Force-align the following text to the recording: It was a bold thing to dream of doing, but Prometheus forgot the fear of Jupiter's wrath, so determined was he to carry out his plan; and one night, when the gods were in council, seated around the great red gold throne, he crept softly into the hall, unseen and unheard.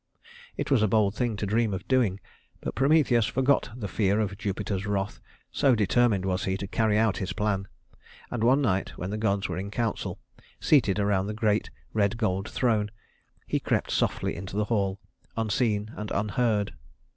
It 0.57 0.71
was 0.71 0.81
a 0.81 0.87
bold 0.87 1.13
thing 1.13 1.35
to 1.37 1.45
dream 1.45 1.75
of 1.75 1.87
doing, 1.87 2.19
but 2.59 2.73
Prometheus 2.73 3.27
forgot 3.27 3.69
the 3.75 3.87
fear 3.87 4.19
of 4.19 4.35
Jupiter's 4.35 4.87
wrath, 4.87 5.19
so 5.51 5.75
determined 5.75 6.25
was 6.25 6.45
he 6.45 6.57
to 6.57 6.65
carry 6.65 6.97
out 6.97 7.17
his 7.17 7.33
plan; 7.33 7.67
and 8.31 8.43
one 8.43 8.63
night, 8.63 8.97
when 8.97 9.11
the 9.11 9.17
gods 9.19 9.47
were 9.47 9.59
in 9.59 9.69
council, 9.69 10.17
seated 10.59 10.97
around 10.97 11.27
the 11.27 11.35
great 11.35 11.69
red 11.93 12.17
gold 12.17 12.49
throne, 12.49 12.89
he 13.45 13.59
crept 13.59 13.91
softly 13.91 14.35
into 14.35 14.55
the 14.55 14.65
hall, 14.65 14.99
unseen 15.37 15.93
and 15.95 16.09
unheard. 16.09 16.73